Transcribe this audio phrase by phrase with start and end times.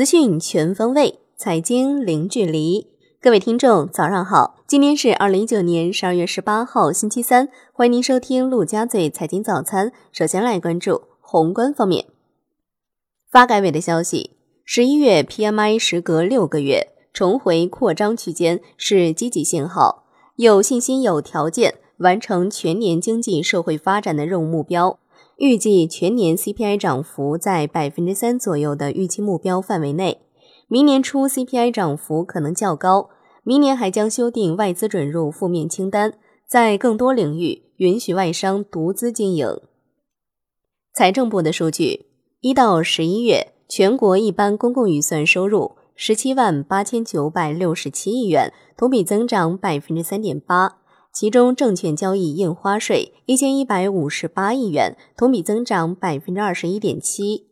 [0.00, 2.86] 资讯全方位，财经零距离。
[3.20, 4.64] 各位听众，早上好！
[4.66, 7.50] 今天是二零一九年十二月十八号，星期三。
[7.74, 9.92] 欢迎您收听陆家嘴财经早餐。
[10.10, 12.06] 首先来关注宏观方面，
[13.30, 14.30] 发改委的消息：
[14.64, 20.06] 十一月 PMI 时隔六个月重回扩张区间，是积极信号，
[20.36, 24.98] 有信心、有条件完成全年经济社会发展的任务目标。
[25.40, 30.20] 预计全年 CPI 涨幅在百分之三左右的预期目标范围内，
[30.68, 33.08] 明年初 CPI 涨幅可能较高。
[33.42, 36.12] 明年还将修订外资准入负面清单，
[36.46, 39.48] 在更多领域允许外商独资经营。
[40.92, 42.04] 财政部的数据，
[42.42, 50.79] 一到十一月，全国一般公共预算收入十七万八千九百六十七亿元，同比增长百分之三点八。
[51.12, 57.48] 其中，证券交易印花税一千一百五十八亿元，同比增长百分之二十一点七。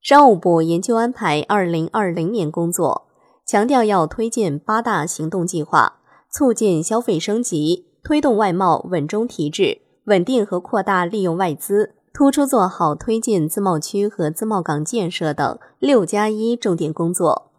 [0.00, 3.08] 商务部研究安排二零二零年工作，
[3.44, 6.00] 强调要推进八大行动计划，
[6.30, 17.50] 促进消费升级，推动外贸稳中提质，稳定和扩大利用外资，突出做好推进自贸区和自贸港建设等“六加一”重点工作。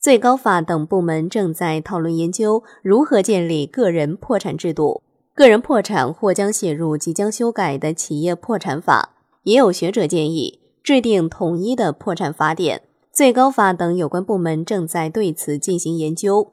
[0.00, 5.02] 最高法等部门正在讨论研究如何建立个人破产制度，
[5.34, 9.16] 个人破产或将写入即将修改的企业破产法。
[9.44, 12.82] 也有学者建议制定统一的破产法典。
[13.10, 16.52] 最高法等有关部门正在对此进行研究。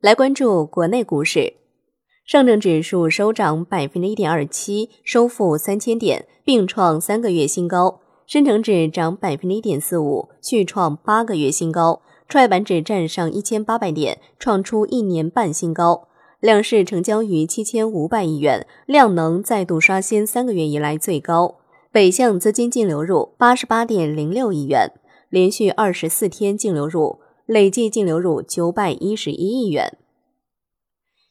[0.00, 1.54] 来关注国内股市，
[2.24, 8.01] 上证指数收涨百分之一点二七，收复三千点，并创三个月新高。
[8.26, 16.08] 深成指涨百分之一点四五，续创八个月新高；创业板指站上一千八百点，创出一年半新高。
[16.40, 21.56] 两市成交逾七千五百亿元，量能再度刷新三个月以来最高。
[21.92, 24.90] 北向资金净流入八十八点零六亿元，
[25.28, 29.98] 连续二十四天净流入，累计净流入九百一十一亿元。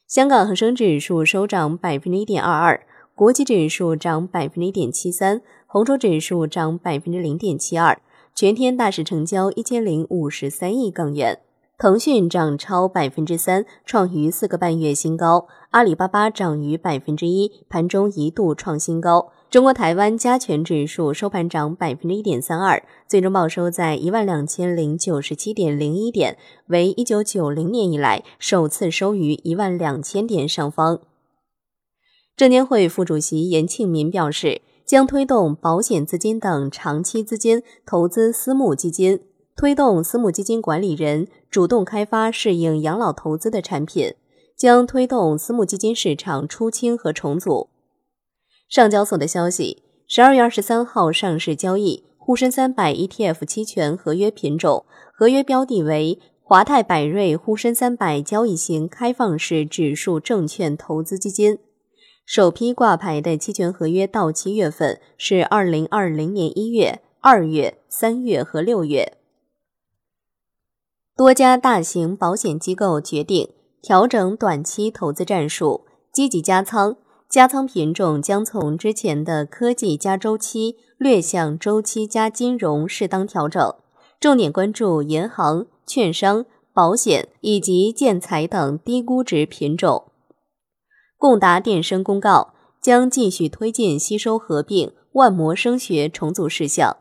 [0.06, 5.42] 香港恒生指数收涨百分之一点二二，国际指数涨百分之一点七三。
[5.72, 7.98] 红筹指数涨百分之零点七二，
[8.34, 11.40] 全天大市成交一千零五十三亿港元。
[11.78, 15.46] 腾讯涨超百分之三，创逾四个半月新高。
[15.70, 19.32] 阿里巴巴涨逾百分之一，盘中一度创新高。
[19.48, 31.00] 中国台湾加权指数收盘涨百分之一点三二，最终报收在一万两千零九十七点零一点，为一九九零年以来首次收于一万两千点上方。
[32.36, 34.60] 证监会副主席严庆民表示。
[34.84, 39.20] 将推动保险资金等长期资金投资私募基金，
[39.56, 44.14] 推动私募基金管理人主动开发适应养老投资的产品，
[44.56, 47.68] 将推动私募基金市场出清和重组。
[48.68, 61.58] 上交所的消息，十二月二十三号上市交易沪深三百 ETF 期权合约品种，合约标的为华泰柏瑞沪深三百交易型开放式指数证券投资基金。
[62.32, 69.18] 首批挂牌的期权合约到期月份是二零二零年一月、二月、三月和六月。
[71.14, 73.50] 多家大型保险机构决定
[73.82, 76.96] 调整短期投资战术，积极加仓，
[77.28, 83.74] 加仓品种将从之前的科技加周期略向周期加金融适当调整，
[84.18, 90.04] 重点关注银行、券商、保险以及建材等低估值品种。
[91.22, 96.96] 共达电声公告，将继续推进吸收合并万魔声学重组事项。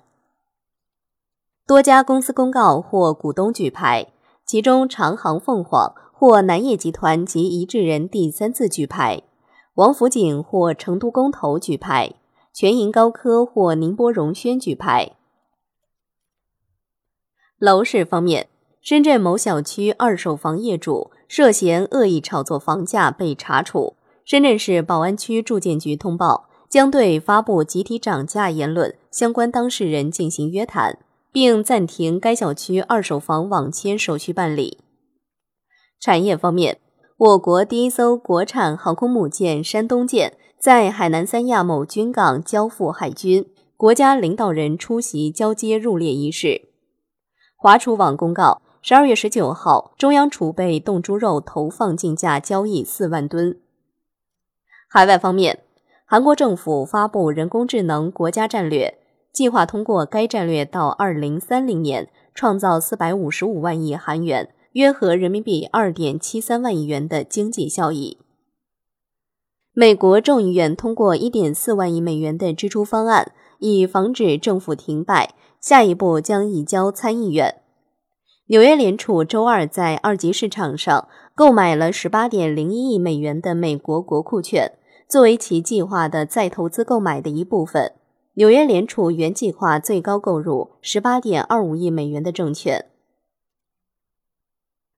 [1.66, 4.14] 多家公司公告或股东举牌，
[4.46, 9.24] 其中长航凤凰或南业集团及一致人第三次举牌，
[9.74, 12.14] 王府井或成都公投举牌，
[12.54, 15.14] 全银高科或宁波荣轩举牌。
[17.58, 18.50] 楼市方面，
[18.84, 23.96] 深圳某小区二手房业主涉嫌恶意炒作房价被查处。
[24.32, 31.00] 深圳市宝安区住建局通报，将对发布集体涨价言论相关当事人进行约谈，
[31.34, 34.78] 并暂停该小区二手房网签手续办理。
[36.00, 36.80] 产业方面，
[37.18, 43.46] 我国第一艘国产航空母舰“山东舰”在海南三亚某军港交付海军，
[43.76, 46.70] 国家领导人出席交接入列仪式。
[47.58, 53.60] 华储网公告，十二月十九号，中央储备冻猪肉投放竞价交易四万吨。
[54.94, 55.60] 海外方面，
[56.06, 58.98] 韩国政府发布人工智能国家战略，
[59.32, 68.18] 计划通过该战略到二零三零年创造四百五十五万亿韩元（约合人民币二点七三万亿元）的经济效益。
[69.72, 77.62] 美国众议院通过一点四万亿美元的支出方案，以防止政府停摆，下一步将移交参议院。
[78.48, 84.74] 纽约联储周二在二级市场上购买了十八点零一亿美元的美国国库券，
[85.12, 87.92] 作为其计划的再投资购买的一部分。
[88.36, 92.86] 纽约联储原计划最高购入十八点二五亿美元的证券。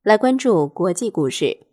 [0.03, 1.65] 来关注国际股市。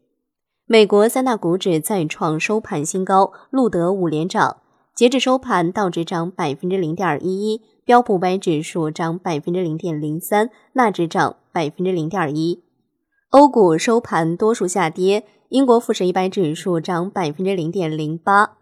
[0.64, 4.62] 美国三大股指再创收盘新高，录得五连涨。
[4.94, 12.62] 截至收盘，道指涨百分之零点一一，标普百指数涨百分之零点零三，纳指涨百分之零点一。
[13.28, 18.56] 欧股收盘多数下跌，英国富时一百指数涨百分之零点零八。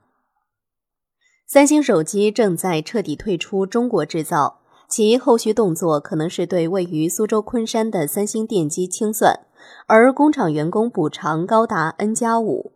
[1.46, 9.40] 三星手机正在彻底退出中国制造，其后续动作可能是对位于苏州昆山的三星电机清算。
[9.87, 12.73] 而工厂员工补偿高达 N 加五。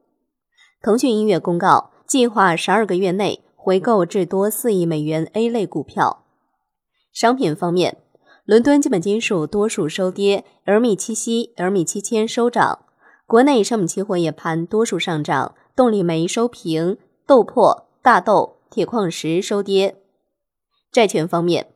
[0.82, 6.26] 腾讯音乐公告，计划十二个月内回购至多四亿美元 A 类股票。
[7.15, 7.97] 商品方面，
[8.44, 12.81] 伦敦基本金属多数收跌，LME 七锡、LME 七千收涨。
[13.32, 19.96] 国内商品期货夜盘多数上涨，动力煤收平，豆粕、大豆、铁矿石收跌。
[20.93, 21.69] 债券方面，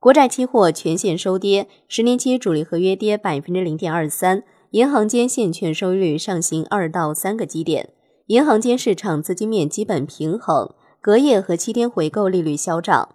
[0.00, 4.42] 国债期货全线收跌，十年期主力合约跌百分之零点二三。
[4.70, 7.90] 银行间现券收益率上行二到三个基点，
[8.26, 13.14] 银行间市场资金面基本平衡，隔夜和七天回购利率消涨。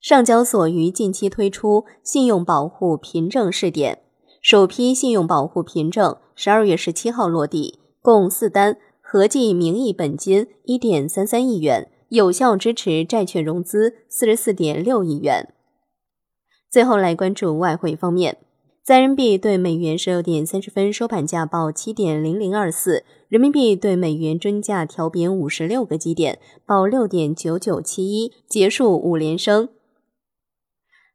[0.00, 4.04] 上交所于近期推出信用保护凭证试点，
[4.46, 15.52] 首批信用保护凭证十二月十七号落地，共四单，合计名义本金一点三三亿元，有效支持债券融资四十四点六亿元。
[16.70, 18.38] 最后来关注外汇方面。
[18.84, 29.70] 在人民币对美元十六点三十分收盘价报七点零零二四，人民币对美元均价调贬五十六个基点，报六点九九七一，结束五连升。